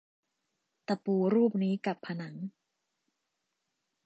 [0.87, 2.35] ตะปูรูปนี้กับผนัง